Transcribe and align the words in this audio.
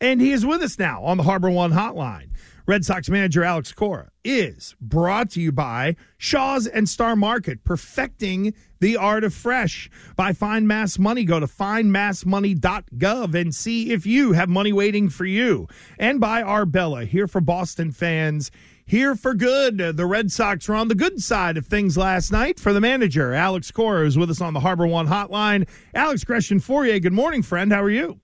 And 0.00 0.20
he 0.20 0.32
is 0.32 0.46
with 0.46 0.62
us 0.62 0.78
now 0.78 1.02
on 1.02 1.18
the 1.18 1.24
Harbor 1.24 1.50
One 1.50 1.72
hotline. 1.72 2.30
Red 2.66 2.84
Sox 2.84 3.08
manager 3.10 3.42
Alex 3.42 3.72
Cora 3.72 4.10
is 4.24 4.76
brought 4.80 5.30
to 5.30 5.40
you 5.40 5.50
by 5.50 5.96
Shaw's 6.18 6.66
and 6.66 6.88
Star 6.88 7.16
Market, 7.16 7.64
perfecting 7.64 8.54
the 8.78 8.96
art 8.96 9.24
of 9.24 9.34
fresh. 9.34 9.90
By 10.14 10.32
Find 10.32 10.68
Mass 10.68 10.98
Money, 10.98 11.24
go 11.24 11.40
to 11.40 11.46
findmassmoney.gov 11.46 13.34
and 13.34 13.54
see 13.54 13.90
if 13.92 14.06
you 14.06 14.32
have 14.32 14.48
money 14.48 14.72
waiting 14.72 15.08
for 15.08 15.24
you. 15.24 15.66
And 15.98 16.20
by 16.20 16.42
Arbella, 16.42 17.04
here 17.04 17.26
for 17.26 17.40
Boston 17.40 17.90
fans, 17.90 18.50
here 18.86 19.16
for 19.16 19.34
good. 19.34 19.78
The 19.96 20.06
Red 20.06 20.30
Sox 20.30 20.68
were 20.68 20.76
on 20.76 20.88
the 20.88 20.94
good 20.94 21.20
side 21.20 21.56
of 21.56 21.66
things 21.66 21.98
last 21.98 22.30
night 22.30 22.60
for 22.60 22.72
the 22.72 22.80
manager. 22.80 23.34
Alex 23.34 23.70
Cora 23.70 24.06
is 24.06 24.16
with 24.16 24.30
us 24.30 24.40
on 24.40 24.54
the 24.54 24.60
Harbor 24.60 24.86
One 24.86 25.08
hotline. 25.08 25.68
Alex 25.94 26.24
Gresham 26.24 26.60
Fauria, 26.60 27.02
good 27.02 27.12
morning, 27.12 27.42
friend. 27.42 27.72
How 27.72 27.82
are 27.82 27.90
you? 27.90 28.20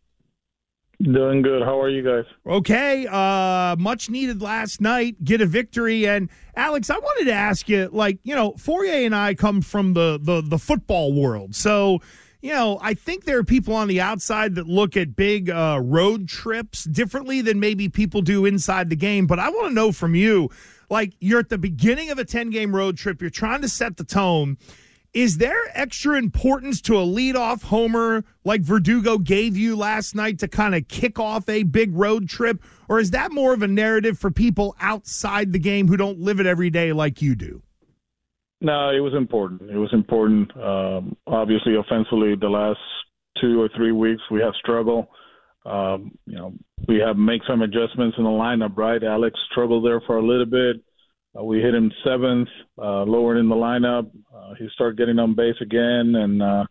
Doing 1.02 1.42
good. 1.42 1.62
How 1.62 1.78
are 1.80 1.90
you 1.90 2.02
guys? 2.02 2.24
Okay. 2.46 3.06
Uh, 3.06 3.76
much 3.78 4.08
needed 4.08 4.40
last 4.40 4.80
night. 4.80 5.22
Get 5.22 5.42
a 5.42 5.46
victory. 5.46 6.08
And 6.08 6.30
Alex, 6.56 6.88
I 6.88 6.98
wanted 6.98 7.26
to 7.26 7.34
ask 7.34 7.68
you, 7.68 7.90
like, 7.92 8.18
you 8.22 8.34
know, 8.34 8.52
Fauria 8.52 9.04
and 9.04 9.14
I 9.14 9.34
come 9.34 9.60
from 9.60 9.92
the 9.92 10.18
the 10.20 10.40
the 10.40 10.58
football 10.58 11.12
world, 11.12 11.54
so. 11.54 12.00
You 12.42 12.52
know, 12.52 12.78
I 12.80 12.94
think 12.94 13.24
there 13.24 13.38
are 13.38 13.44
people 13.44 13.74
on 13.74 13.88
the 13.88 14.00
outside 14.00 14.54
that 14.54 14.68
look 14.68 14.96
at 14.96 15.16
big 15.16 15.50
uh, 15.50 15.80
road 15.82 16.28
trips 16.28 16.84
differently 16.84 17.40
than 17.40 17.58
maybe 17.58 17.88
people 17.88 18.20
do 18.20 18.44
inside 18.44 18.88
the 18.88 18.94
game. 18.94 19.26
But 19.26 19.40
I 19.40 19.48
want 19.48 19.68
to 19.70 19.74
know 19.74 19.90
from 19.90 20.14
you, 20.14 20.50
like, 20.88 21.14
you're 21.18 21.40
at 21.40 21.48
the 21.48 21.58
beginning 21.58 22.10
of 22.10 22.20
a 22.20 22.24
10 22.24 22.50
game 22.50 22.76
road 22.76 22.98
trip, 22.98 23.20
you're 23.20 23.30
trying 23.30 23.62
to 23.62 23.68
set 23.68 23.96
the 23.96 24.04
tone 24.04 24.58
is 25.16 25.38
there 25.38 25.62
extra 25.72 26.18
importance 26.18 26.82
to 26.82 26.98
a 26.98 27.00
leadoff 27.00 27.62
homer 27.62 28.22
like 28.44 28.60
Verdugo 28.60 29.16
gave 29.16 29.56
you 29.56 29.74
last 29.74 30.14
night 30.14 30.38
to 30.40 30.46
kind 30.46 30.74
of 30.74 30.88
kick 30.88 31.18
off 31.18 31.48
a 31.48 31.62
big 31.62 31.96
road 31.96 32.28
trip? 32.28 32.62
Or 32.86 33.00
is 33.00 33.12
that 33.12 33.32
more 33.32 33.54
of 33.54 33.62
a 33.62 33.66
narrative 33.66 34.18
for 34.18 34.30
people 34.30 34.76
outside 34.78 35.54
the 35.54 35.58
game 35.58 35.88
who 35.88 35.96
don't 35.96 36.20
live 36.20 36.38
it 36.38 36.44
every 36.44 36.68
day 36.68 36.92
like 36.92 37.22
you 37.22 37.34
do? 37.34 37.62
No, 38.60 38.90
it 38.90 39.00
was 39.00 39.14
important. 39.14 39.70
It 39.70 39.78
was 39.78 39.88
important. 39.94 40.54
Um, 40.54 41.16
obviously, 41.26 41.76
offensively, 41.76 42.34
the 42.38 42.50
last 42.50 42.78
two 43.40 43.58
or 43.58 43.70
three 43.74 43.92
weeks 43.92 44.20
we 44.30 44.40
have 44.42 44.52
struggled. 44.58 45.06
Um, 45.64 46.12
you 46.26 46.36
know, 46.36 46.52
we 46.88 46.98
have 46.98 47.16
make 47.16 47.40
some 47.48 47.62
adjustments 47.62 48.18
in 48.18 48.24
the 48.24 48.30
lineup. 48.30 48.76
Right, 48.76 49.02
Alex 49.02 49.38
struggled 49.50 49.86
there 49.86 50.02
for 50.02 50.18
a 50.18 50.22
little 50.22 50.44
bit. 50.44 50.76
Uh, 51.38 51.44
we 51.44 51.60
hit 51.60 51.74
him 51.74 51.90
seventh, 52.04 52.48
uh, 52.78 53.02
lowered 53.02 53.38
in 53.38 53.48
the 53.48 53.54
lineup. 53.54 54.10
Uh, 54.46 54.54
he 54.58 54.68
started 54.74 54.98
getting 54.98 55.18
on 55.18 55.34
base 55.34 55.56
again, 55.60 56.14
and 56.14 56.42
uh, 56.42 56.64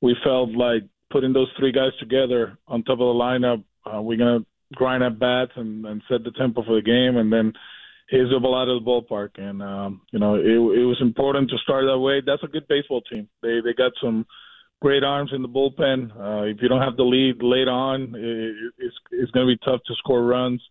we 0.00 0.16
felt 0.24 0.50
like 0.50 0.82
putting 1.10 1.32
those 1.32 1.48
three 1.58 1.72
guys 1.72 1.92
together 2.00 2.56
on 2.66 2.82
top 2.82 2.94
of 2.94 2.98
the 2.98 3.04
lineup, 3.04 3.62
uh, 3.84 4.00
we're 4.00 4.18
gonna 4.18 4.44
grind 4.74 5.02
at 5.02 5.18
bats 5.18 5.52
and, 5.56 5.84
and 5.84 6.02
set 6.08 6.24
the 6.24 6.30
tempo 6.32 6.64
for 6.64 6.76
the 6.76 6.82
game, 6.82 7.16
and 7.18 7.32
then 7.32 7.52
the 8.10 8.38
ball 8.40 8.60
out 8.60 8.68
of 8.68 8.82
the 8.82 8.88
ballpark. 8.88 9.30
And 9.36 9.62
um, 9.62 10.02
you 10.12 10.18
know, 10.18 10.34
it, 10.36 10.44
it 10.44 10.84
was 10.84 10.98
important 11.00 11.50
to 11.50 11.58
start 11.58 11.84
that 11.86 11.98
way. 11.98 12.20
That's 12.24 12.42
a 12.42 12.48
good 12.48 12.68
baseball 12.68 13.02
team. 13.02 13.28
They 13.42 13.60
they 13.64 13.72
got 13.72 13.92
some 14.02 14.26
great 14.80 15.04
arms 15.04 15.30
in 15.34 15.42
the 15.42 15.48
bullpen. 15.48 16.10
Uh, 16.10 16.44
if 16.44 16.58
you 16.60 16.68
don't 16.68 16.82
have 16.82 16.96
the 16.96 17.04
lead 17.04 17.42
late 17.42 17.68
on, 17.68 18.14
it, 18.14 18.72
it's 18.78 18.96
it's 19.12 19.30
going 19.30 19.46
to 19.46 19.54
be 19.54 19.64
tough 19.64 19.80
to 19.86 19.94
score 19.96 20.24
runs. 20.24 20.62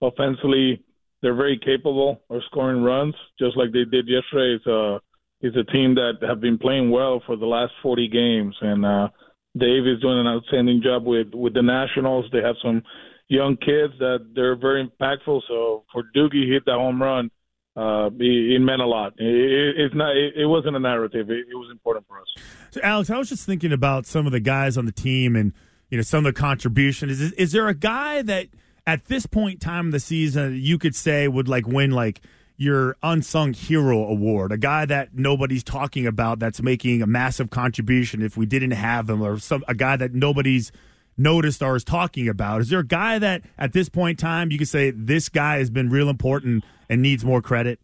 Offensively, 0.00 0.82
they're 1.22 1.34
very 1.34 1.58
capable 1.58 2.22
of 2.30 2.40
scoring 2.46 2.82
runs, 2.82 3.14
just 3.38 3.56
like 3.56 3.72
they 3.72 3.84
did 3.84 4.08
yesterday. 4.08 4.56
It's 4.56 4.66
a 4.66 5.00
it's 5.40 5.56
a 5.56 5.70
team 5.72 5.94
that 5.94 6.14
have 6.26 6.40
been 6.40 6.58
playing 6.58 6.90
well 6.90 7.22
for 7.26 7.36
the 7.36 7.46
last 7.46 7.72
40 7.82 8.08
games, 8.08 8.56
and 8.60 8.84
uh, 8.84 9.08
Dave 9.56 9.86
is 9.86 10.00
doing 10.00 10.18
an 10.18 10.26
outstanding 10.26 10.82
job 10.82 11.04
with 11.04 11.28
with 11.32 11.54
the 11.54 11.62
Nationals. 11.62 12.26
They 12.32 12.42
have 12.42 12.56
some 12.62 12.82
young 13.28 13.56
kids 13.56 13.94
that 13.98 14.30
they're 14.34 14.56
very 14.56 14.86
impactful. 14.86 15.42
So 15.48 15.84
for 15.92 16.04
Doogie 16.16 16.50
hit 16.50 16.64
that 16.66 16.74
home 16.74 17.00
run, 17.00 17.30
uh, 17.76 18.10
it, 18.18 18.56
it 18.56 18.60
meant 18.60 18.82
a 18.82 18.86
lot. 18.86 19.12
It, 19.18 19.76
it's 19.78 19.94
not. 19.94 20.16
It, 20.16 20.34
it, 20.36 20.46
wasn't 20.46 20.76
a 20.76 20.80
narrative. 20.80 21.30
It, 21.30 21.46
it 21.50 21.54
was 21.54 21.70
important 21.70 22.06
for 22.08 22.20
us. 22.20 22.26
So, 22.70 22.80
Alex, 22.82 23.10
I 23.10 23.18
was 23.18 23.28
just 23.28 23.46
thinking 23.46 23.72
about 23.72 24.06
some 24.06 24.26
of 24.26 24.32
the 24.32 24.40
guys 24.40 24.76
on 24.76 24.86
the 24.86 24.92
team 24.92 25.36
and 25.36 25.52
you 25.90 25.98
know 25.98 26.02
some 26.02 26.26
of 26.26 26.34
the 26.34 26.40
contribution. 26.40 27.10
Is 27.10 27.20
is 27.32 27.52
there 27.52 27.68
a 27.68 27.74
guy 27.74 28.22
that 28.22 28.48
at 28.86 29.04
this 29.04 29.26
point 29.26 29.54
in 29.54 29.60
time 29.60 29.86
of 29.86 29.92
the 29.92 30.00
season 30.00 30.58
you 30.60 30.78
could 30.78 30.96
say 30.96 31.28
would 31.28 31.48
like 31.48 31.68
win 31.68 31.92
like 31.92 32.20
your 32.58 32.96
unsung 33.04 33.54
hero 33.54 34.04
award, 34.04 34.50
a 34.50 34.58
guy 34.58 34.84
that 34.84 35.14
nobody's 35.14 35.62
talking 35.62 36.06
about 36.06 36.40
that's 36.40 36.60
making 36.60 37.00
a 37.00 37.06
massive 37.06 37.50
contribution 37.50 38.20
if 38.20 38.36
we 38.36 38.44
didn't 38.44 38.72
have 38.72 39.08
him, 39.08 39.22
or 39.22 39.38
some 39.38 39.64
a 39.68 39.74
guy 39.74 39.96
that 39.96 40.12
nobody's 40.12 40.72
noticed 41.16 41.62
or 41.62 41.76
is 41.76 41.84
talking 41.84 42.28
about. 42.28 42.60
Is 42.60 42.68
there 42.68 42.80
a 42.80 42.86
guy 42.86 43.18
that 43.20 43.42
at 43.56 43.72
this 43.72 43.88
point 43.88 44.20
in 44.20 44.26
time 44.26 44.50
you 44.50 44.58
could 44.58 44.68
say 44.68 44.90
this 44.90 45.28
guy 45.28 45.58
has 45.58 45.70
been 45.70 45.88
real 45.88 46.08
important 46.08 46.64
and 46.88 47.00
needs 47.00 47.24
more 47.24 47.40
credit? 47.40 47.78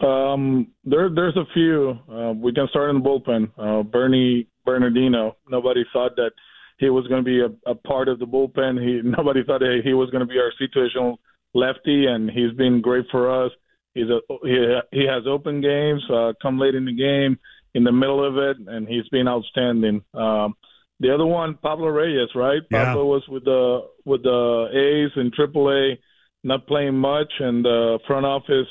Um, 0.00 0.68
there, 0.84 1.10
there's 1.14 1.36
a 1.36 1.44
few. 1.52 1.98
Uh, 2.10 2.32
we 2.32 2.52
can 2.52 2.68
start 2.68 2.90
in 2.90 3.02
the 3.02 3.08
bullpen. 3.08 3.50
Uh, 3.58 3.82
Bernie 3.82 4.46
Bernardino. 4.64 5.36
Nobody 5.48 5.84
thought 5.92 6.14
that 6.16 6.30
he 6.78 6.90
was 6.90 7.06
going 7.08 7.24
to 7.24 7.28
be 7.28 7.40
a, 7.40 7.70
a 7.70 7.74
part 7.74 8.08
of 8.08 8.20
the 8.20 8.24
bullpen. 8.24 8.80
He 8.80 9.00
nobody 9.04 9.42
thought 9.44 9.62
he 9.84 9.94
was 9.94 10.10
going 10.10 10.20
to 10.20 10.26
be 10.26 10.38
our 10.38 10.52
situational 10.60 11.16
lefty, 11.54 12.06
and 12.06 12.30
he's 12.30 12.52
been 12.56 12.80
great 12.80 13.06
for 13.10 13.44
us. 13.44 13.52
He's 13.94 14.08
a 14.08 14.20
he, 14.42 14.78
he 14.92 15.06
has 15.06 15.24
open 15.26 15.60
games, 15.60 16.02
uh, 16.10 16.32
come 16.40 16.58
late 16.58 16.74
in 16.74 16.84
the 16.84 16.94
game, 16.94 17.38
in 17.74 17.84
the 17.84 17.92
middle 17.92 18.24
of 18.26 18.36
it, 18.36 18.56
and 18.66 18.88
he's 18.88 19.08
been 19.08 19.28
outstanding. 19.28 20.02
Um, 20.14 20.54
the 21.00 21.12
other 21.12 21.26
one, 21.26 21.58
Pablo 21.62 21.88
Reyes, 21.88 22.28
right? 22.34 22.62
Yeah. 22.70 22.84
Pablo 22.84 23.06
was 23.06 23.22
with 23.28 23.44
the 23.44 23.80
with 24.04 24.22
the 24.22 24.66
A's 24.72 25.20
in 25.20 25.30
AAA, 25.30 25.98
not 26.44 26.66
playing 26.66 26.94
much, 26.94 27.32
and 27.38 27.64
the 27.64 27.98
front 28.06 28.24
office 28.24 28.68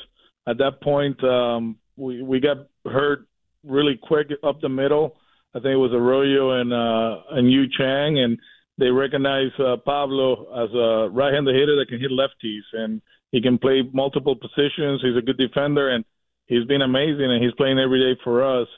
at 0.48 0.58
that 0.58 0.80
point 0.82 1.22
um, 1.22 1.76
we 1.96 2.22
we 2.22 2.40
got 2.40 2.56
hurt 2.84 3.26
really 3.64 3.98
quick 4.02 4.28
up 4.42 4.60
the 4.60 4.68
middle 4.68 5.16
I 5.54 5.58
think 5.58 5.72
it 5.72 5.76
was 5.76 5.92
Arroyo 5.92 6.60
and 6.60 6.72
uh, 6.72 7.36
and 7.36 7.50
Yu 7.50 7.64
Chang, 7.76 8.18
and 8.18 8.38
they 8.78 8.88
recognize 8.88 9.50
uh, 9.58 9.76
Pablo 9.84 10.46
as 10.64 10.70
a 10.74 11.08
right-handed 11.10 11.54
hitter 11.54 11.76
that 11.76 11.86
can 11.88 12.00
hit 12.00 12.10
lefties, 12.10 12.62
and 12.72 13.00
he 13.30 13.40
can 13.40 13.58
play 13.58 13.82
multiple 13.92 14.36
positions. 14.36 15.00
He's 15.02 15.16
a 15.16 15.22
good 15.22 15.38
defender, 15.38 15.90
and 15.90 16.04
he's 16.46 16.64
been 16.64 16.82
amazing, 16.82 17.30
and 17.30 17.42
he's 17.42 17.54
playing 17.54 17.78
every 17.78 18.00
day 18.00 18.20
for 18.24 18.44
us. 18.60 18.68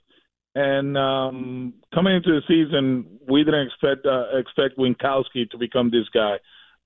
And 0.54 0.96
um, 0.96 1.74
coming 1.92 2.16
into 2.16 2.30
the 2.30 2.42
season, 2.46 3.18
we 3.28 3.42
didn't 3.44 3.66
expect 3.66 4.06
uh, 4.06 4.36
expect 4.36 4.78
Winckowski 4.78 5.50
to 5.50 5.58
become 5.58 5.90
this 5.90 6.08
guy. 6.12 6.36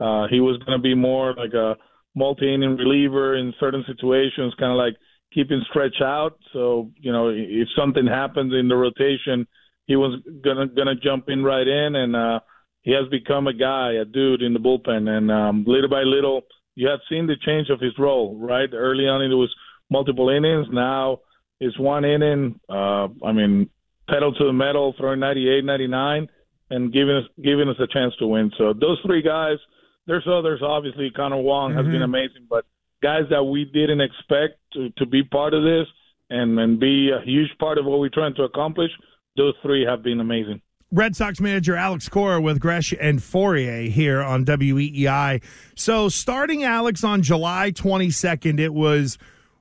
Uh, 0.01 0.27
he 0.31 0.41
was 0.41 0.57
going 0.65 0.79
to 0.79 0.83
be 0.83 0.95
more 0.95 1.35
like 1.35 1.53
a 1.53 1.77
multi-inning 2.15 2.77
reliever 2.77 3.37
in 3.37 3.53
certain 3.61 3.85
situations, 3.87 4.55
kind 4.59 4.73
of 4.73 4.79
like 4.79 4.97
keeping 5.35 5.63
stretch 5.69 6.01
out. 6.03 6.39
So 6.53 6.91
you 6.97 7.13
know, 7.13 7.29
if 7.29 7.69
something 7.77 8.07
happens 8.07 8.55
in 8.55 8.69
the 8.69 8.77
rotation 8.77 9.47
he 9.89 9.97
was 9.97 10.21
gonna 10.45 10.69
gonna 10.69 10.95
jump 10.95 11.29
in 11.29 11.43
right 11.43 11.67
in, 11.67 11.97
and 11.97 12.15
uh, 12.15 12.41
he 12.89 12.95
has 12.95 13.07
become 13.11 13.47
a 13.47 13.53
guy, 13.53 13.93
a 14.01 14.07
dude 14.07 14.41
in 14.41 14.55
the 14.55 14.59
bullpen. 14.59 15.11
And 15.11 15.31
um, 15.31 15.63
little 15.67 15.91
by 15.91 16.05
little, 16.05 16.41
you 16.75 16.89
have 16.89 17.01
seen 17.11 17.27
the 17.27 17.37
change 17.45 17.69
of 17.69 17.81
his 17.81 17.93
role. 17.99 18.35
Right, 18.35 18.71
early 18.73 19.05
on 19.05 19.21
it 19.21 19.29
was 19.35 19.55
multiple 19.91 20.31
innings. 20.31 20.69
Now 20.73 21.19
it's 21.61 21.79
one 21.79 22.07
inning. 22.07 22.59
Uh, 22.67 23.09
I 23.23 23.33
mean, 23.33 23.69
pedal 24.09 24.33
to 24.33 24.45
the 24.47 24.55
metal, 24.55 24.95
throwing 24.97 25.21
98, 25.21 25.67
99, 25.67 26.29
and 26.71 26.91
giving 26.91 27.15
us 27.15 27.25
giving 27.37 27.69
us 27.69 27.77
a 27.79 27.87
chance 27.93 28.15
to 28.21 28.27
win. 28.27 28.51
So 28.57 28.73
those 28.73 28.99
three 29.05 29.21
guys, 29.21 29.59
there's 30.07 30.27
others. 30.27 30.63
Obviously, 30.65 31.11
Connor 31.15 31.43
Wong 31.43 31.75
has 31.75 31.85
been 31.85 32.01
amazing, 32.01 32.47
but 32.49 32.65
guys 33.03 33.25
that 33.29 33.45
we 33.45 33.67
didn't 33.67 34.01
expect 34.01 34.61
to, 34.73 34.89
to 34.97 35.05
be 35.05 35.23
part 35.23 35.53
of 35.53 35.63
this 35.63 35.87
and, 36.31 36.59
and 36.59 36.81
be 36.81 37.11
a 37.11 37.23
huge 37.23 37.51
part 37.59 37.77
of 37.77 37.85
what 37.85 38.01
we're 38.01 38.09
trying 38.09 38.35
to 38.37 38.45
accomplish, 38.45 38.91
those 39.37 39.53
three 39.63 39.85
have 39.85 40.03
been 40.03 40.21
amazing. 40.21 40.63
Red 40.91 41.15
Sox 41.15 41.39
manager 41.39 41.77
Alex 41.77 42.09
Cora 42.09 42.41
with 42.41 42.61
Gresh 42.61 42.95
and 42.99 43.19
Fauria 43.21 43.91
here 43.91 44.23
on 44.23 44.47
WEEI. 44.47 45.43
So, 45.75 46.09
starting 46.09 46.65
Alex 46.65 47.05
on 47.05 47.23
July 47.23 47.73
22nd, 47.73 48.59
it 48.59 48.73
was 48.73 49.19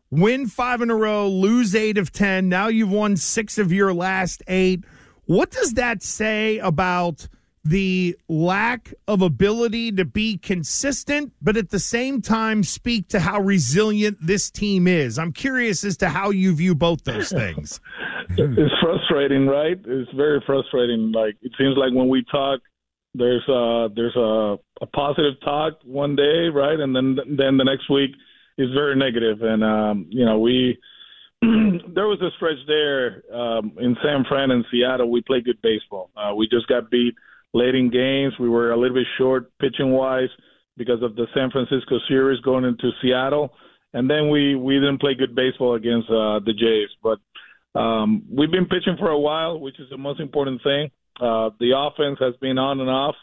win 0.10 0.48
five 0.48 0.82
in 0.82 0.90
a 0.90 0.96
row, 0.96 1.28
lose 1.28 1.76
eight 1.76 1.98
of 1.98 2.14
10. 2.14 2.48
Now 2.48 2.68
you've 2.68 2.92
won 2.92 3.18
six 3.18 3.58
of 3.58 3.74
your 3.74 3.94
last 3.94 4.42
eight. 4.48 4.86
What 5.26 5.52
does 5.52 5.74
that 5.74 6.02
say 6.02 6.60
about 6.60 7.28
the 7.68 8.18
lack 8.30 8.94
of 9.08 9.22
ability 9.22 9.92
to 9.92 10.06
be 10.06 10.38
consistent, 10.38 11.34
but 11.42 11.58
at 11.58 11.70
the 11.70 11.80
same 11.80 12.22
time 12.22 12.64
speak 12.64 13.10
to 13.10 13.20
how 13.20 13.42
resilient 13.42 14.18
this 14.22 14.50
team 14.50 14.88
is? 14.88 15.20
I'm 15.20 15.34
curious 15.34 15.84
as 15.84 15.98
to 15.98 16.10
how 16.10 16.30
you 16.30 16.56
view 16.56 16.76
both 16.76 17.04
those 17.04 17.30
things. 17.32 17.80
it's 18.38 18.74
frustrating, 18.82 19.48
right? 19.48 19.78
It's 19.86 20.12
very 20.14 20.42
frustrating. 20.46 21.12
Like 21.12 21.36
it 21.42 21.52
seems 21.58 21.76
like 21.78 21.94
when 21.94 22.08
we 22.08 22.24
talk, 22.32 22.62
there's 23.14 23.48
a 23.50 23.90
there's 23.96 24.16
a, 24.16 24.58
a 24.82 24.86
positive 24.94 25.34
talk 25.44 25.74
one 25.84 26.16
day, 26.16 26.48
right, 26.54 26.80
and 26.80 26.96
then 26.96 27.18
then 27.38 27.58
the 27.58 27.64
next 27.64 27.90
week 27.90 28.12
is 28.58 28.70
very 28.74 28.96
negative. 28.96 29.42
And 29.42 29.64
um, 29.64 30.06
you 30.10 30.26
know, 30.26 30.40
we 30.40 30.78
there 31.42 32.08
was 32.08 32.22
a 32.22 32.30
stretch 32.38 32.58
there 32.68 33.24
um, 33.34 33.74
in 33.80 33.98
San 34.04 34.24
Fran 34.30 34.52
and 34.52 34.66
Seattle. 34.72 35.12
We 35.12 35.22
played 35.22 35.46
good 35.46 35.62
baseball. 35.62 36.12
Uh, 36.16 36.34
we 36.36 36.48
just 36.48 36.68
got 36.68 36.90
beat 36.90 37.16
late 37.54 37.76
in 37.76 37.90
games. 37.90 38.34
We 38.40 38.50
were 38.50 38.72
a 38.72 38.78
little 38.78 38.96
bit 38.96 39.08
short 39.18 39.52
pitching 39.60 39.92
wise 39.92 40.30
because 40.78 41.02
of 41.02 41.16
the 41.16 41.28
San 41.34 41.50
Francisco 41.52 41.98
series 42.08 42.40
going 42.42 42.64
into 42.64 42.92
Seattle, 43.02 43.54
and 43.94 44.10
then 44.10 44.30
we 44.30 44.56
we 44.56 44.76
didn't 44.76 45.00
play 45.00 45.16
good 45.16 45.36
baseball 45.36 45.76
against 45.76 46.10
uh, 46.10 46.40
the 46.46 46.54
Jays, 46.54 46.90
but 47.02 47.20
um, 47.80 48.24
we've 48.32 48.52
been 48.52 48.66
pitching 48.66 48.96
for 48.98 49.10
a 49.10 49.20
while, 49.20 49.60
which 49.60 49.80
is 49.80 49.90
the 49.90 49.98
most 49.98 50.20
important 50.20 50.62
thing. 50.64 50.90
Uh, 51.20 51.50
the 51.60 51.74
offense 51.76 52.18
has 52.20 52.36
been 52.42 52.58
on 52.58 52.80
and 52.80 52.90
off. 52.90 53.16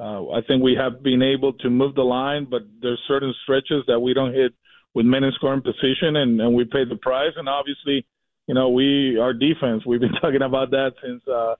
Uh, 0.00 0.30
I 0.30 0.40
think 0.46 0.62
we 0.62 0.74
have 0.74 1.02
been 1.02 1.22
able 1.22 1.52
to 1.54 1.70
move 1.70 1.94
the 1.94 2.02
line, 2.02 2.46
but 2.50 2.62
there's 2.82 3.00
certain 3.06 3.32
stretches 3.44 3.84
that 3.86 4.00
we 4.00 4.12
don't 4.12 4.34
hit 4.34 4.52
with 4.94 5.06
men 5.06 5.24
in 5.24 5.32
scoring 5.32 5.62
position, 5.62 6.16
and, 6.16 6.40
and 6.40 6.54
we 6.54 6.64
pay 6.64 6.84
the 6.84 6.96
price. 6.96 7.32
And 7.36 7.48
obviously, 7.48 8.04
you 8.46 8.54
know, 8.54 8.70
we 8.70 9.18
our 9.18 9.32
defense. 9.32 9.84
We've 9.86 10.00
been 10.00 10.12
talking 10.20 10.42
about 10.42 10.70
that 10.70 10.92
since 11.02 11.22
uh, 11.28 11.54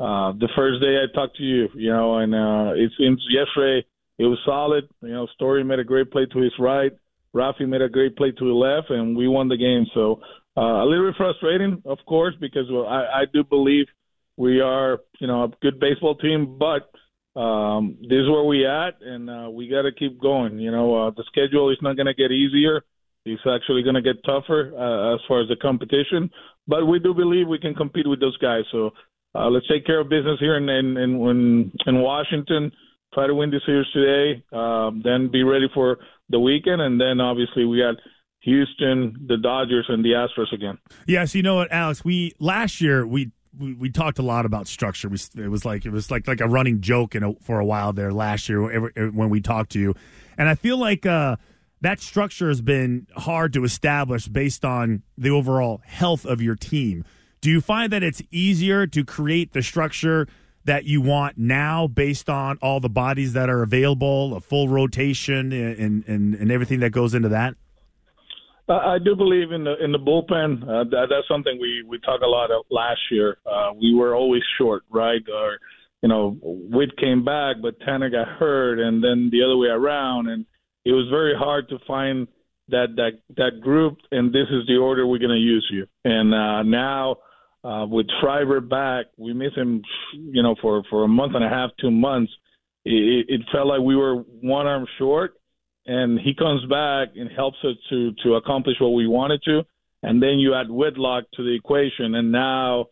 uh, 0.00 0.32
the 0.32 0.48
first 0.56 0.80
day 0.80 0.96
I 0.96 1.14
talked 1.14 1.36
to 1.36 1.42
you. 1.42 1.68
You 1.74 1.90
know, 1.90 2.18
and 2.18 2.34
uh, 2.34 2.72
it 2.74 2.90
seems 2.98 3.22
yesterday 3.30 3.86
it 4.18 4.24
was 4.24 4.38
solid. 4.44 4.88
You 5.02 5.12
know, 5.12 5.26
Story 5.34 5.62
made 5.62 5.78
a 5.78 5.84
great 5.84 6.10
play 6.10 6.26
to 6.32 6.38
his 6.40 6.52
right. 6.58 6.92
Rafi 7.34 7.68
made 7.68 7.82
a 7.82 7.88
great 7.88 8.16
play 8.16 8.32
to 8.32 8.44
the 8.44 8.52
left, 8.52 8.90
and 8.90 9.16
we 9.16 9.28
won 9.28 9.48
the 9.48 9.56
game. 9.56 9.86
So 9.94 10.20
uh, 10.56 10.82
a 10.82 10.86
little 10.86 11.08
bit 11.08 11.16
frustrating, 11.16 11.82
of 11.84 11.98
course, 12.06 12.34
because 12.40 12.66
well, 12.70 12.86
I, 12.86 13.22
I 13.22 13.24
do 13.32 13.44
believe 13.44 13.86
we 14.36 14.60
are, 14.60 14.98
you 15.20 15.26
know, 15.26 15.44
a 15.44 15.48
good 15.62 15.78
baseball 15.78 16.16
team, 16.16 16.58
but 16.58 16.90
um, 17.38 17.98
this 18.00 18.18
is 18.18 18.28
where 18.28 18.44
we 18.44 18.66
at, 18.66 19.00
and 19.00 19.30
uh, 19.30 19.50
we 19.50 19.68
got 19.68 19.82
to 19.82 19.92
keep 19.92 20.20
going. 20.20 20.58
You 20.58 20.72
know, 20.72 21.06
uh, 21.06 21.10
the 21.10 21.24
schedule 21.28 21.70
is 21.70 21.78
not 21.82 21.96
going 21.96 22.06
to 22.06 22.14
get 22.14 22.32
easier; 22.32 22.82
it's 23.24 23.42
actually 23.46 23.82
going 23.82 23.94
to 23.94 24.02
get 24.02 24.24
tougher 24.24 24.72
uh, 24.74 25.14
as 25.14 25.20
far 25.28 25.42
as 25.42 25.48
the 25.48 25.56
competition. 25.56 26.30
But 26.66 26.86
we 26.86 26.98
do 26.98 27.14
believe 27.14 27.46
we 27.46 27.58
can 27.58 27.74
compete 27.74 28.08
with 28.08 28.20
those 28.20 28.36
guys. 28.38 28.64
So 28.72 28.90
uh, 29.34 29.48
let's 29.48 29.66
take 29.68 29.86
care 29.86 30.00
of 30.00 30.08
business 30.08 30.38
here 30.40 30.56
in 30.56 30.68
in 30.68 30.96
in, 30.96 31.72
in 31.86 32.00
Washington. 32.00 32.72
Try 33.14 33.26
to 33.26 33.34
win 33.34 33.50
this 33.50 33.62
series 33.66 33.86
today, 33.92 34.44
um, 34.52 35.02
then 35.04 35.30
be 35.32 35.42
ready 35.42 35.66
for 35.74 35.98
the 36.28 36.38
weekend, 36.38 36.80
and 36.80 37.00
then 37.00 37.20
obviously 37.20 37.64
we 37.64 37.78
got 37.78 37.96
Houston, 38.42 39.26
the 39.26 39.36
Dodgers, 39.36 39.86
and 39.88 40.04
the 40.04 40.10
Astros 40.10 40.52
again. 40.52 40.78
Yes, 41.06 41.34
you 41.34 41.42
know 41.42 41.56
what, 41.56 41.72
Alex? 41.72 42.04
We 42.04 42.34
last 42.38 42.80
year 42.80 43.06
we 43.06 43.32
we, 43.58 43.74
we 43.74 43.90
talked 43.90 44.18
a 44.18 44.22
lot 44.22 44.46
about 44.46 44.66
structure. 44.66 45.08
We, 45.08 45.18
it 45.36 45.48
was 45.48 45.64
like 45.64 45.84
it 45.84 45.90
was 45.90 46.10
like 46.10 46.28
like 46.28 46.40
a 46.40 46.48
running 46.48 46.80
joke 46.80 47.14
in 47.14 47.22
a, 47.22 47.34
for 47.42 47.58
a 47.58 47.64
while 47.64 47.92
there 47.92 48.12
last 48.12 48.48
year 48.48 48.90
when 49.10 49.28
we 49.28 49.40
talked 49.40 49.72
to 49.72 49.80
you, 49.80 49.94
and 50.38 50.48
I 50.48 50.54
feel 50.54 50.78
like 50.78 51.04
uh, 51.04 51.36
that 51.80 52.00
structure 52.00 52.48
has 52.48 52.60
been 52.60 53.06
hard 53.16 53.52
to 53.54 53.64
establish 53.64 54.28
based 54.28 54.64
on 54.64 55.02
the 55.18 55.30
overall 55.30 55.80
health 55.84 56.24
of 56.24 56.40
your 56.40 56.54
team. 56.54 57.04
Do 57.40 57.50
you 57.50 57.60
find 57.60 57.92
that 57.92 58.02
it's 58.02 58.22
easier 58.30 58.86
to 58.88 59.04
create 59.04 59.52
the 59.52 59.62
structure 59.62 60.28
that 60.64 60.84
you 60.84 61.00
want 61.00 61.38
now 61.38 61.86
based 61.86 62.28
on 62.28 62.58
all 62.60 62.80
the 62.80 62.90
bodies 62.90 63.32
that 63.32 63.48
are 63.48 63.62
available, 63.62 64.36
a 64.36 64.40
full 64.40 64.68
rotation, 64.68 65.52
and 65.52 66.04
and, 66.06 66.34
and 66.34 66.52
everything 66.52 66.80
that 66.80 66.90
goes 66.90 67.14
into 67.14 67.30
that? 67.30 67.54
I 68.68 68.98
do 69.02 69.16
believe 69.16 69.50
in 69.52 69.64
the 69.64 69.82
in 69.82 69.90
the 69.90 69.98
bullpen. 69.98 70.62
Uh, 70.62 70.84
that, 70.90 71.06
that's 71.10 71.26
something 71.28 71.58
we 71.60 71.82
we 71.88 71.98
talked 72.00 72.22
a 72.22 72.28
lot 72.28 72.50
of 72.50 72.64
last 72.70 73.00
year. 73.10 73.38
Uh, 73.44 73.72
we 73.80 73.94
were 73.94 74.14
always 74.14 74.42
short, 74.58 74.84
right? 74.90 75.22
Or 75.32 75.58
you 76.02 76.08
know, 76.08 76.38
Witt 76.42 76.96
came 76.98 77.24
back, 77.24 77.56
but 77.62 77.80
Tanner 77.80 78.10
got 78.10 78.28
hurt, 78.28 78.78
and 78.78 79.02
then 79.02 79.30
the 79.32 79.42
other 79.42 79.56
way 79.56 79.68
around, 79.68 80.28
and 80.28 80.46
it 80.84 80.92
was 80.92 81.08
very 81.10 81.34
hard 81.36 81.68
to 81.70 81.78
find 81.86 82.28
that 82.68 82.94
that 82.96 83.18
that 83.36 83.60
group. 83.60 83.98
And 84.12 84.32
this 84.32 84.46
is 84.50 84.66
the 84.66 84.76
order 84.76 85.06
we're 85.06 85.18
going 85.18 85.30
to 85.30 85.36
use 85.36 85.66
you. 85.72 85.86
And 86.04 86.32
uh, 86.32 86.62
now 86.62 87.16
uh, 87.62 87.86
with 87.88 88.06
Schreiber 88.20 88.60
back, 88.60 89.06
we 89.16 89.32
miss 89.32 89.54
him, 89.54 89.82
you 90.14 90.42
know, 90.42 90.54
for 90.60 90.82
for 90.90 91.04
a 91.04 91.08
month 91.08 91.34
and 91.34 91.44
a 91.44 91.48
half, 91.48 91.70
two 91.80 91.90
months. 91.90 92.32
It, 92.84 93.26
it 93.28 93.40
felt 93.52 93.66
like 93.66 93.80
we 93.80 93.94
were 93.94 94.16
one 94.16 94.66
arm 94.66 94.86
short 94.98 95.34
and 95.86 96.20
he 96.20 96.34
comes 96.34 96.64
back 96.66 97.08
and 97.16 97.30
helps 97.30 97.58
us 97.64 97.76
to 97.90 98.12
to 98.22 98.34
accomplish 98.34 98.76
what 98.80 98.90
we 98.90 99.06
wanted 99.06 99.42
to. 99.44 99.62
And 100.02 100.22
then 100.22 100.38
you 100.38 100.54
add 100.54 100.70
Whitlock 100.70 101.24
to 101.34 101.42
the 101.42 101.54
equation, 101.54 102.14
and 102.14 102.32
now, 102.32 102.86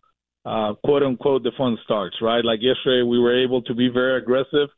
uh, 0.44 0.74
quote 0.84 1.02
unquote, 1.02 1.42
the 1.42 1.52
fun 1.56 1.78
starts. 1.84 2.16
Right? 2.20 2.44
Like 2.44 2.60
yesterday, 2.60 3.02
we 3.02 3.18
were 3.18 3.42
able 3.42 3.62
to 3.62 3.74
be 3.74 3.88
very 3.88 4.20
aggressive, 4.20 4.68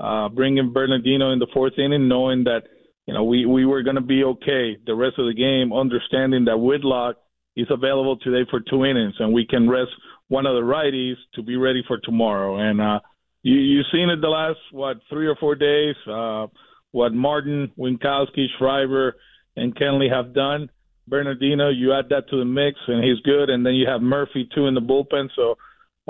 uh, 0.00 0.28
bringing 0.28 0.72
Bernardino 0.72 1.32
in 1.32 1.38
the 1.38 1.46
fourth 1.54 1.78
inning, 1.78 2.08
knowing 2.08 2.44
that 2.44 2.64
you 3.06 3.14
know 3.14 3.24
we 3.24 3.46
we 3.46 3.64
were 3.64 3.82
going 3.82 3.96
to 3.96 4.02
be 4.02 4.24
okay 4.24 4.76
the 4.84 4.94
rest 4.94 5.18
of 5.18 5.26
the 5.26 5.34
game, 5.34 5.72
understanding 5.72 6.46
that 6.46 6.58
Whitlock 6.58 7.16
is 7.58 7.66
available 7.70 8.16
today 8.18 8.48
for 8.48 8.60
two 8.60 8.84
innings, 8.84 9.14
and 9.18 9.32
we 9.32 9.44
can 9.44 9.68
rest 9.68 9.90
one 10.28 10.46
of 10.46 10.54
the 10.54 10.62
righties 10.62 11.16
to 11.34 11.42
be 11.42 11.56
ready 11.56 11.82
for 11.86 11.98
tomorrow. 11.98 12.56
And 12.58 12.80
uh, 12.80 13.00
you, 13.42 13.56
you've 13.56 13.86
seen 13.92 14.08
it 14.10 14.20
the 14.20 14.28
last 14.28 14.60
what 14.70 14.98
three 15.10 15.26
or 15.26 15.36
four 15.36 15.56
days. 15.56 15.96
Uh, 16.10 16.46
what 16.92 17.12
Martin, 17.12 17.70
Winckowski, 17.78 18.46
Schreiber, 18.58 19.16
and 19.56 19.76
Kenley 19.76 20.10
have 20.10 20.32
done. 20.32 20.70
Bernardino, 21.06 21.68
you 21.68 21.92
add 21.92 22.10
that 22.10 22.28
to 22.30 22.38
the 22.38 22.44
mix, 22.44 22.78
and 22.86 23.02
he's 23.02 23.20
good. 23.24 23.50
And 23.50 23.64
then 23.66 23.74
you 23.74 23.88
have 23.88 24.00
Murphy 24.00 24.48
too 24.54 24.66
in 24.66 24.74
the 24.74 24.80
bullpen. 24.80 25.28
So 25.34 25.56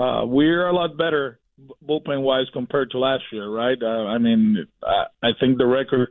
uh, 0.01 0.25
we're 0.25 0.67
a 0.67 0.73
lot 0.73 0.97
better 0.97 1.39
bullpen 1.83 2.21
wise 2.21 2.47
compared 2.53 2.91
to 2.91 2.99
last 2.99 3.23
year, 3.31 3.49
right? 3.49 3.77
Uh, 3.81 4.05
I 4.05 4.17
mean, 4.17 4.67
I, 4.83 5.05
I 5.23 5.29
think 5.39 5.57
the 5.57 5.65
record 5.65 6.09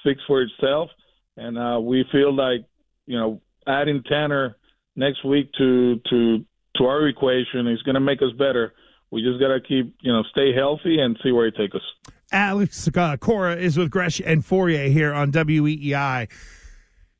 speaks 0.00 0.20
for 0.26 0.42
itself, 0.42 0.90
and 1.36 1.58
uh, 1.58 1.80
we 1.80 2.04
feel 2.10 2.34
like 2.34 2.64
you 3.06 3.18
know 3.18 3.40
adding 3.66 4.02
Tanner 4.08 4.56
next 4.96 5.24
week 5.24 5.50
to 5.58 6.00
to 6.10 6.44
to 6.76 6.84
our 6.84 7.08
equation 7.08 7.66
is 7.66 7.82
going 7.82 7.94
to 7.94 8.00
make 8.00 8.22
us 8.22 8.32
better. 8.38 8.74
We 9.10 9.22
just 9.22 9.40
got 9.40 9.48
to 9.48 9.60
keep 9.60 9.94
you 10.00 10.12
know 10.12 10.22
stay 10.30 10.52
healthy 10.54 11.00
and 11.00 11.18
see 11.22 11.32
where 11.32 11.46
it 11.46 11.56
takes 11.56 11.74
us. 11.74 12.12
Alex 12.32 12.88
uh, 12.94 13.16
Cora 13.16 13.56
is 13.56 13.76
with 13.76 13.90
Gresh 13.90 14.20
and 14.24 14.44
Fauria 14.44 14.90
here 14.90 15.12
on 15.12 15.32
WEEI. 15.32 16.28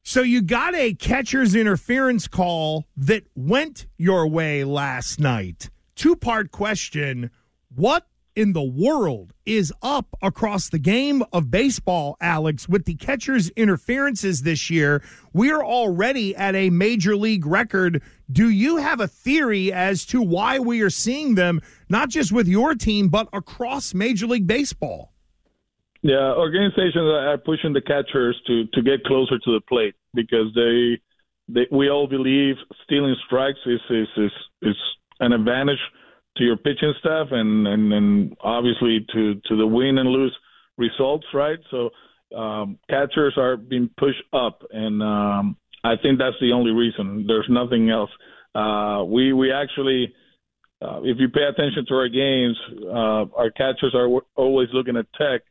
So 0.02 0.22
you 0.22 0.40
got 0.40 0.74
a 0.74 0.94
catcher's 0.94 1.54
interference 1.54 2.26
call 2.28 2.86
that 2.96 3.24
went 3.34 3.86
your 3.98 4.26
way 4.26 4.64
last 4.64 5.20
night. 5.20 5.70
Two 5.94 6.16
part 6.16 6.52
question. 6.52 7.30
What 7.74 8.06
in 8.40 8.54
the 8.54 8.62
world 8.62 9.34
is 9.44 9.70
up 9.82 10.16
across 10.22 10.70
the 10.70 10.78
game 10.78 11.22
of 11.30 11.50
baseball, 11.50 12.16
Alex, 12.22 12.66
with 12.66 12.86
the 12.86 12.94
catcher's 12.94 13.50
interferences 13.50 14.40
this 14.40 14.70
year? 14.70 15.02
We're 15.34 15.62
already 15.62 16.34
at 16.34 16.54
a 16.54 16.70
major 16.70 17.16
league 17.16 17.44
record. 17.44 18.00
Do 18.32 18.48
you 18.48 18.78
have 18.78 18.98
a 18.98 19.06
theory 19.06 19.74
as 19.74 20.06
to 20.06 20.22
why 20.22 20.58
we 20.58 20.80
are 20.80 20.88
seeing 20.88 21.34
them, 21.34 21.60
not 21.90 22.08
just 22.08 22.32
with 22.32 22.48
your 22.48 22.74
team, 22.74 23.10
but 23.10 23.28
across 23.34 23.92
Major 23.92 24.26
League 24.26 24.46
Baseball? 24.46 25.12
Yeah, 26.00 26.32
organizations 26.32 26.96
are 26.96 27.36
pushing 27.36 27.74
the 27.74 27.82
catchers 27.82 28.40
to, 28.46 28.64
to 28.72 28.80
get 28.80 29.04
closer 29.04 29.38
to 29.38 29.52
the 29.52 29.60
plate 29.68 29.94
because 30.14 30.46
they, 30.54 30.98
they 31.46 31.66
we 31.70 31.90
all 31.90 32.06
believe 32.06 32.54
stealing 32.84 33.14
strikes 33.26 33.58
is 33.66 33.80
is, 33.90 34.08
is, 34.16 34.32
is 34.62 34.76
an 35.20 35.34
advantage 35.34 35.78
to 36.40 36.44
your 36.44 36.56
pitching 36.56 36.94
staff 36.98 37.28
and, 37.30 37.68
and, 37.68 37.92
and 37.92 38.36
obviously 38.40 39.06
to, 39.12 39.34
to 39.46 39.56
the 39.56 39.66
win 39.66 39.98
and 39.98 40.08
lose 40.08 40.34
results, 40.78 41.26
right? 41.34 41.58
So 41.70 41.90
um, 42.34 42.78
catchers 42.88 43.34
are 43.36 43.56
being 43.56 43.90
pushed 43.98 44.22
up, 44.32 44.62
and 44.70 45.02
um, 45.02 45.56
I 45.84 45.94
think 46.02 46.18
that's 46.18 46.36
the 46.40 46.52
only 46.52 46.70
reason. 46.70 47.24
There's 47.26 47.46
nothing 47.48 47.90
else. 47.90 48.10
Uh, 48.54 49.04
we 49.04 49.32
we 49.32 49.52
actually, 49.52 50.14
uh, 50.80 51.00
if 51.02 51.18
you 51.18 51.28
pay 51.28 51.42
attention 51.42 51.84
to 51.88 51.94
our 51.94 52.08
games, 52.08 52.56
uh, 52.86 53.26
our 53.36 53.50
catchers 53.50 53.94
are 53.94 54.08
always 54.36 54.68
looking 54.72 54.96
at 54.96 55.06
Tek, 55.18 55.42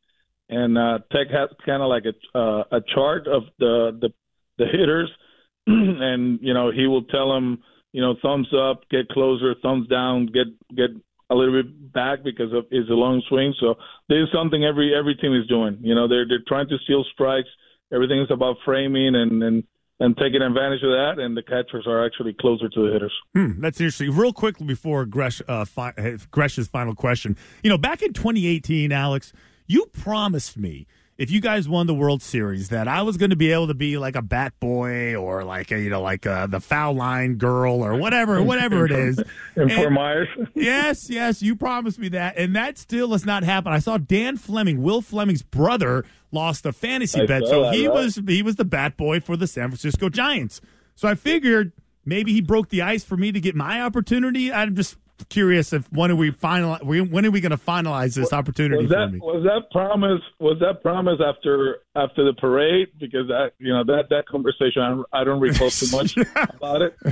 and 0.50 0.77
uh, 0.77 1.00
Tek 1.12 1.27
has 1.31 1.50
kind 1.65 1.84
of 1.84 1.89
like 1.89 2.03
a 2.05 2.38
uh, 2.38 2.63
a 2.72 2.81
chart 2.93 3.27
of 3.27 3.43
the 3.60 3.98
the, 4.01 4.10
the 4.58 4.65
hitters, 4.65 5.10
and 5.67 6.39
you 6.41 6.53
know 6.53 6.72
he 6.72 6.88
will 6.88 7.03
tell 7.03 7.34
them 7.34 7.62
you 7.91 8.01
know 8.01 8.15
thumbs 8.22 8.48
up, 8.53 8.81
get 8.89 9.08
closer, 9.10 9.55
thumbs 9.62 9.88
down, 9.88 10.27
get 10.27 10.48
get 10.75 10.89
a 11.29 11.36
little 11.36 11.62
bit 11.62 11.93
back 11.93 12.24
because 12.24 12.51
of 12.53 12.65
is 12.72 12.89
a 12.89 12.93
long 12.93 13.22
swing. 13.29 13.53
So 13.60 13.75
there's 14.08 14.31
something 14.34 14.63
every 14.63 14.93
every 14.96 15.15
team 15.15 15.36
is 15.36 15.48
doing. 15.48 15.77
You 15.81 15.96
know 15.96 16.08
they're 16.08 16.27
they're 16.27 16.43
trying 16.48 16.67
to 16.69 16.77
steal 16.84 17.05
strikes. 17.13 17.50
Everything 17.93 18.19
is 18.19 18.31
about 18.31 18.58
framing 18.65 19.15
and 19.15 19.43
and 19.43 19.63
and 20.01 20.15
taking 20.17 20.41
advantage 20.41 20.81
of 20.81 20.91
that, 20.91 21.15
and 21.17 21.36
the 21.36 21.43
catchers 21.43 21.86
are 21.86 22.05
actually 22.05 22.34
closer 22.34 22.69
to 22.69 22.88
the 22.88 22.93
hitters. 22.93 23.13
Hmm, 23.36 23.60
that's 23.60 23.81
interesting. 23.81 24.15
Real 24.15 24.31
quickly 24.31 24.65
before 24.65 25.05
Gresh, 25.05 25.41
uh, 25.48 25.65
fi- 25.65 26.17
Gresh's 26.31 26.69
final 26.69 26.96
question, 26.96 27.36
you 27.63 27.69
know, 27.69 27.77
back 27.77 28.01
in 28.01 28.13
2018, 28.13 28.93
Alex, 28.93 29.34
you 29.67 29.88
promised 29.88 30.58
me 30.58 30.88
if 31.20 31.30
you 31.30 31.42
guys 31.42 31.68
won 31.68 31.86
the 31.86 31.94
World 31.94 32.24
Series 32.24 32.70
that 32.70 32.88
I 32.88 33.02
was 33.02 33.18
going 33.18 33.32
to 33.32 33.36
be 33.36 33.52
able 33.52 33.68
to 33.68 33.74
be 33.74 33.98
like 33.98 34.16
a 34.16 34.22
bat 34.22 34.54
boy 34.62 35.16
or 35.16 35.44
like 35.44 35.70
a, 35.70 35.80
you 35.80 35.90
know 35.90 36.02
like 36.02 36.26
a, 36.26 36.48
the 36.50 36.62
foul 36.62 36.94
line 36.94 37.36
girl 37.36 37.84
or 37.84 37.96
whatever 37.96 38.42
whatever 38.50 38.86
it 38.86 38.92
is. 38.94 39.22
and 39.56 39.72
Fort 39.72 39.92
Myers. 39.92 40.30
yes, 40.56 41.10
yes, 41.10 41.42
you 41.42 41.58
promised 41.58 42.00
me 42.00 42.08
that, 42.10 42.38
and 42.38 42.56
that 42.56 42.78
still 42.78 43.12
has 43.12 43.26
not 43.26 43.44
happened. 43.44 43.76
I 43.76 43.80
saw 43.80 43.98
Dan 43.98 44.38
Flemming, 44.38 44.82
Will 44.82 45.02
Flemming's 45.02 45.44
brother, 45.44 46.06
lost 46.32 46.66
a 46.66 46.72
fantasy 46.72 47.22
I 47.22 47.26
bet, 47.26 47.46
so 47.46 47.70
he 47.70 47.90
was 47.90 48.22
he 48.26 48.42
was 48.42 48.56
the 48.56 48.66
bat 48.66 48.96
boy 48.96 49.20
for 49.20 49.36
the 49.36 49.46
San 49.46 49.68
Francisco 49.68 50.08
Giants. 50.08 50.62
So 50.96 51.10
I 51.10 51.16
figured 51.16 51.74
maybe 52.06 52.32
he 52.32 52.40
broke 52.40 52.70
the 52.70 52.82
ice 52.82 53.04
for 53.04 53.18
me 53.18 53.34
to 53.34 53.42
get 53.42 53.56
my 53.56 53.82
opportunity. 53.82 54.54
I'm 54.54 54.74
just 54.74 54.96
curious 55.30 55.74
if 55.74 55.92
when 55.92 56.12
are 56.12 56.16
we 56.16 56.32
final 56.32 56.78
when 56.84 57.26
are 57.26 57.32
we 57.32 57.42
going 57.42 57.52
to 57.52 57.58
finalize 57.58 58.16
this 58.16 58.32
opportunity 58.32 58.84
Was 58.86 58.92
for 58.94 59.08
me? 59.10 59.20
was 59.20 59.44
that 59.44 59.70
promise 59.72 60.22
was 60.40 60.58
that 60.62 60.82
promise 60.82 61.20
after 61.26 61.80
after 61.96 62.24
the 62.24 62.34
parade? 62.34 62.88
Because 63.00 63.28
that 63.28 63.52
you 63.60 63.74
know 63.74 63.84
that 63.84 64.06
that 64.10 64.26
conversation 64.28 64.82
I 64.82 64.90
don't, 64.90 65.06
I 65.12 65.24
don't 65.24 65.40
recall 65.42 65.70
too 65.70 65.88
much 65.92 66.16
about 66.56 66.82
it. 66.82 66.96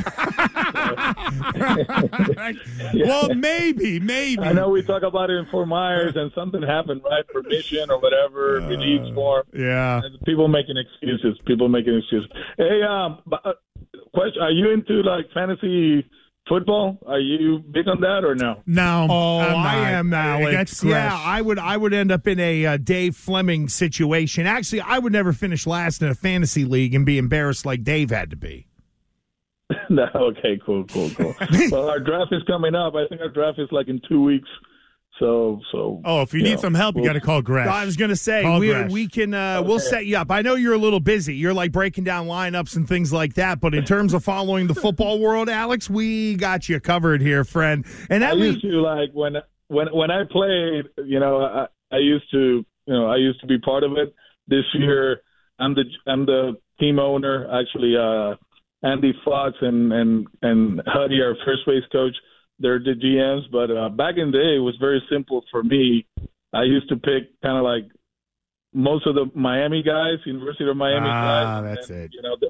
Well, 2.93 3.33
maybe, 3.35 3.99
maybe. 3.99 4.41
I 4.41 4.53
know 4.53 4.69
we 4.69 4.81
talk 4.83 5.03
about 5.03 5.29
it 5.29 5.33
in 5.37 5.45
Fort 5.51 5.67
Myers, 5.67 6.13
and 6.15 6.31
something 6.33 6.61
happened, 6.61 7.01
right? 7.03 7.25
Permission 7.27 7.89
or 7.91 7.99
whatever, 7.99 8.61
release 8.67 9.13
form. 9.13 9.43
Yeah. 9.53 10.01
And 10.03 10.19
people 10.25 10.47
making 10.47 10.77
excuses. 10.77 11.39
People 11.45 11.67
making 11.69 11.97
excuses. 11.97 12.29
Hey, 12.57 12.81
um, 12.83 13.19
uh, 13.31 13.53
question: 14.13 14.41
Are 14.41 14.51
you 14.51 14.71
into 14.71 15.01
like 15.01 15.25
fantasy 15.33 16.09
football? 16.47 16.97
Are 17.05 17.19
you 17.19 17.59
big 17.59 17.87
on 17.87 18.01
that 18.01 18.23
or 18.23 18.35
no? 18.35 18.61
No. 18.65 19.07
Oh, 19.09 19.39
I'm 19.39 19.55
I 19.55 19.75
not. 19.75 19.93
am 19.93 20.13
Alex. 20.13 20.51
That's 20.51 20.83
yeah, 20.83 21.15
I 21.15 21.41
would. 21.41 21.59
I 21.59 21.77
would 21.77 21.93
end 21.93 22.11
up 22.11 22.27
in 22.27 22.39
a 22.39 22.65
uh, 22.65 22.77
Dave 22.77 23.15
Flemming 23.15 23.69
situation. 23.69 24.45
Actually, 24.47 24.81
I 24.81 24.99
would 24.99 25.13
never 25.13 25.33
finish 25.33 25.67
last 25.67 26.01
in 26.01 26.09
a 26.09 26.15
fantasy 26.15 26.65
league 26.65 26.93
and 26.95 27.05
be 27.05 27.17
embarrassed 27.17 27.65
like 27.65 27.83
Dave 27.83 28.09
had 28.09 28.29
to 28.31 28.35
be. 28.35 28.67
no. 29.89 30.07
Okay. 30.15 30.59
Cool. 30.65 30.85
Cool. 30.85 31.09
Cool. 31.11 31.35
well, 31.71 31.89
our 31.89 31.99
draft 31.99 32.31
is 32.33 32.43
coming 32.43 32.75
up. 32.75 32.95
I 32.95 33.07
think 33.07 33.21
our 33.21 33.29
draft 33.29 33.59
is 33.59 33.67
like 33.71 33.87
in 33.87 34.01
two 34.07 34.23
weeks. 34.23 34.49
So, 35.19 35.59
so. 35.71 36.01
Oh, 36.05 36.21
if 36.21 36.33
you 36.33 36.43
need 36.43 36.55
know, 36.55 36.61
some 36.61 36.73
help, 36.75 36.95
you 36.95 37.01
we'll- 37.01 37.09
got 37.09 37.19
to 37.19 37.25
call 37.25 37.41
Gresh. 37.41 37.67
I 37.67 37.85
was 37.85 37.97
going 37.97 38.09
to 38.09 38.15
say 38.15 38.43
Call 38.43 38.59
we 38.59 38.67
Gresh. 38.69 38.91
we 38.91 39.07
can 39.07 39.33
uh, 39.33 39.63
we'll 39.65 39.79
set 39.79 40.05
you 40.05 40.17
up. 40.17 40.29
I 40.29 40.43
know 40.43 40.53
you're 40.55 40.73
a 40.75 40.77
little 40.77 40.99
busy. 40.99 41.35
You're 41.35 41.53
like 41.55 41.71
breaking 41.71 42.03
down 42.03 42.27
lineups 42.27 42.75
and 42.75 42.87
things 42.87 43.11
like 43.11 43.33
that. 43.33 43.59
But 43.59 43.73
in 43.73 43.83
terms 43.83 44.13
of 44.13 44.23
following 44.23 44.67
the 44.67 44.75
football 44.75 45.19
world, 45.19 45.49
Alex, 45.49 45.89
we 45.89 46.35
got 46.35 46.69
you 46.69 46.79
covered 46.79 47.21
here, 47.21 47.43
friend. 47.43 47.85
And 48.09 48.23
I 48.23 48.29
that 48.29 48.37
used 48.37 48.63
leads 48.63 48.73
to 48.73 48.81
like 48.81 49.09
when 49.13 49.37
when 49.69 49.87
when 49.93 50.11
I 50.11 50.23
played. 50.29 50.85
You 51.03 51.19
know, 51.19 51.41
I, 51.41 51.67
I 51.91 51.97
used 51.97 52.29
to 52.31 52.63
you 52.85 52.93
know 52.93 53.07
I 53.07 53.15
used 53.17 53.41
to 53.41 53.47
be 53.47 53.57
part 53.59 53.83
of 53.83 53.93
it. 53.93 54.13
This 54.47 54.65
year, 54.75 55.21
I'm 55.59 55.73
the 55.73 55.83
I'm 56.05 56.25
the 56.27 56.57
team 56.79 56.99
owner. 56.99 57.47
Actually, 57.59 57.95
uh, 57.97 58.35
Andy 58.87 59.13
Fox 59.25 59.55
and 59.61 59.91
and 59.91 60.27
and 60.43 60.81
Huddy, 60.85 61.21
our 61.21 61.35
first 61.43 61.65
base 61.65 61.83
coach, 61.91 62.15
they're 62.59 62.79
the 62.79 62.93
GMs. 62.93 63.49
But 63.51 63.69
uh, 63.75 63.89
back 63.89 64.15
in 64.17 64.31
the 64.31 64.37
day, 64.37 64.55
it 64.55 64.59
was 64.63 64.75
very 64.79 65.01
simple 65.11 65.43
for 65.51 65.63
me. 65.63 66.05
I 66.53 66.63
used 66.63 66.89
to 66.89 66.95
pick 66.95 67.39
kind 67.41 67.57
of 67.57 67.63
like 67.63 67.85
most 68.73 69.05
of 69.07 69.15
the 69.15 69.25
Miami 69.35 69.83
guys, 69.83 70.17
University 70.25 70.69
of 70.69 70.77
Miami 70.77 71.07
Ah, 71.09 71.23
guys. 71.23 71.57
and 71.57 71.67
that's 71.77 71.87
then, 71.87 71.97
it. 72.01 72.11
You 72.13 72.21
know, 72.21 72.35
the, 72.39 72.49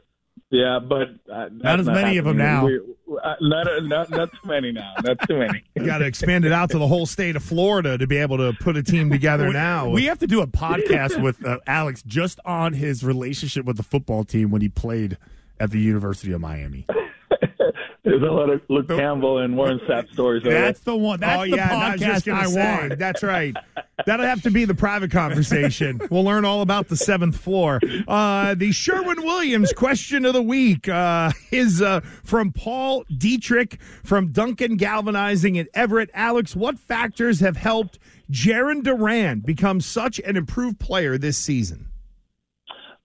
yeah, 0.50 0.80
but 0.80 1.10
uh, 1.32 1.50
Not 1.52 1.80
as 1.82 1.86
that's 1.88 1.96
many 2.02 2.18
of 2.18 2.26
them 2.26 2.38
happening. 2.40 2.76
now. 2.76 2.84
We- 2.86 2.94
uh, 3.24 3.36
not, 3.42 3.68
not 3.84 4.10
not 4.10 4.30
too 4.32 4.48
many 4.48 4.72
now. 4.72 4.94
Not 5.04 5.18
too 5.28 5.38
many. 5.40 5.64
you 5.76 5.86
got 5.86 6.00
to 6.00 6.06
expand 6.06 6.46
it 6.46 6.52
out 6.52 6.70
to 6.72 6.78
the 6.78 6.88
whole 6.88 7.06
state 7.06 7.36
of 7.36 7.44
Florida 7.44 7.98
to 7.98 8.06
be 8.06 8.18
able 8.18 8.38
to 8.38 8.54
put 8.62 8.76
a 8.78 8.84
team 8.84 9.10
together 9.10 9.48
We- 9.48 9.54
now. 9.54 9.90
We 9.90 10.06
have 10.06 10.20
to 10.20 10.28
do 10.28 10.42
a 10.42 10.48
podcast 10.48 11.22
with 11.24 11.44
uh, 11.46 11.60
Alex 11.68 12.04
just 12.04 12.40
on 12.46 12.74
his 12.74 13.04
relationship 13.04 13.66
with 13.66 13.78
the 13.78 13.84
football 13.84 14.24
team 14.24 14.52
when 14.52 14.62
he 14.62 14.70
played 14.70 15.18
at 15.60 15.72
the 15.72 15.80
University 15.80 16.32
of 16.34 16.42
Miami. 16.42 16.86
There's 18.08 18.22
a 18.22 18.26
lot 18.26 18.50
of 18.50 18.62
Luke 18.70 18.88
Campbell 18.88 19.40
and 19.40 19.58
Warren 19.58 19.80
Sapp 19.80 20.10
stories. 20.14 20.42
over 20.46 20.54
That's 20.54 20.80
the 20.80 20.96
one. 20.96 21.20
That's 21.20 21.42
oh 21.42 21.44
the 21.44 21.58
yeah, 21.58 21.76
I 21.76 21.92
was 21.92 22.00
just 22.00 22.26
podcast 22.26 22.26
gonna 22.26 22.40
I 22.40 22.46
say, 22.46 22.80
want. 22.88 23.00
That's 23.00 23.22
right. 23.22 23.56
That'll 24.06 24.26
have 24.26 24.42
to 24.44 24.52
be 24.52 24.64
the 24.64 24.76
private 24.76 25.12
conversation. 25.12 26.00
we'll 26.10 26.24
learn 26.24 26.46
all 26.46 26.62
about 26.62 26.88
the 26.88 26.96
seventh 26.96 27.36
floor. 27.36 27.82
Uh, 28.08 28.56
the 28.56 28.72
Sherwin 28.72 29.24
Williams 29.24 29.74
question 29.74 30.24
of 30.24 30.32
the 30.34 30.42
week 30.42 30.88
uh, 30.88 31.32
is 31.52 31.82
uh, 31.82 32.00
from 32.24 32.54
Paul 32.54 33.04
Dietrich 33.18 33.78
from 34.06 34.32
Duncan 34.32 34.78
Galvanizing 34.78 35.58
at 35.58 35.68
Everett. 35.74 36.10
Alex, 36.14 36.56
what 36.56 36.80
factors 36.80 37.42
have 37.42 37.58
helped 37.58 38.00
Jarren 38.32 38.84
Duran 38.84 39.42
become 39.42 39.82
such 39.82 40.20
an 40.20 40.38
improved 40.38 40.80
player 40.80 41.18
this 41.18 41.38
season? 41.38 41.90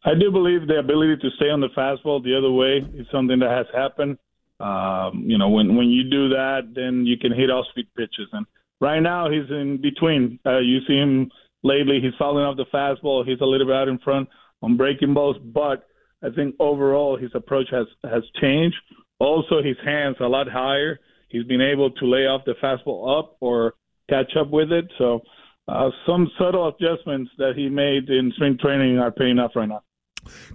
I 0.05 0.15
do 0.15 0.31
believe 0.31 0.67
the 0.67 0.79
ability 0.79 1.17
to 1.23 1.31
stay 1.37 1.49
on 1.49 1.61
the 1.61 1.69
fastball 1.77 2.23
the 2.23 2.37
other 2.37 2.51
way 2.51 2.79
is 2.95 3.07
something 3.13 3.39
that 3.39 3.51
has 3.51 3.67
happened. 3.75 4.19
Um, 4.63 5.25
you 5.27 5.39
know, 5.39 5.49
when 5.49 5.77
when 5.77 5.89
you 5.89 6.09
do 6.09 6.29
that, 6.29 6.73
then 6.75 7.05
you 7.05 7.19
can 7.19 7.33
hit 7.33 7.51
off 7.51 7.67
speed 7.71 7.89
pitches. 7.97 8.29
And 8.33 8.47
right 8.81 9.01
now, 9.01 9.29
he's 9.29 9.51
in 9.51 9.81
between. 9.83 10.39
Uh, 10.47 10.59
you 10.61 10.79
see 10.87 10.97
him 10.97 11.31
lately; 11.65 12.01
he's 12.01 12.15
falling 12.19 12.45
off 12.45 12.57
the 12.57 12.67
fastball. 12.73 13.27
He's 13.27 13.41
a 13.41 13.45
little 13.45 13.67
bit 13.67 13.75
out 13.75 13.89
in 13.89 13.99
front 13.99 14.29
on 14.63 14.77
breaking 14.77 15.15
balls, 15.15 15.37
but 15.45 15.89
I 16.23 16.31
think 16.31 16.55
overall 16.61 17.19
his 17.19 17.33
approach 17.35 17.67
has 17.73 17.87
has 18.05 18.23
changed. 18.41 18.77
Also, 19.19 19.63
his 19.63 19.77
hands 19.85 20.17
a 20.21 20.27
lot 20.27 20.49
higher. 20.49 21.01
He's 21.29 21.45
been 21.45 21.61
able 21.61 21.91
to 21.91 22.07
lay 22.07 22.27
off 22.27 22.43
the 22.45 22.55
fastball 22.63 23.19
up 23.19 23.37
or 23.41 23.75
catch 24.09 24.33
up 24.39 24.51
with 24.51 24.71
it. 24.71 24.85
So, 24.99 25.21
uh, 25.67 25.91
some 26.07 26.31
subtle 26.39 26.69
adjustments 26.69 27.31
that 27.39 27.55
he 27.57 27.69
made 27.69 28.11
in 28.11 28.33
spring 28.37 28.59
training 28.61 28.99
are 28.99 29.11
paying 29.11 29.39
off 29.39 29.53
right 29.57 29.69
now. 29.69 29.83